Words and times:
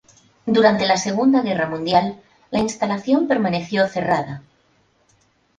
Durante 0.47 0.87
la 0.87 0.97
Segunda 0.97 1.43
Guerra 1.43 1.69
Mundial 1.69 2.19
la 2.49 2.57
instalación 2.57 3.27
permaneció 3.27 3.87
cerrada. 3.87 4.41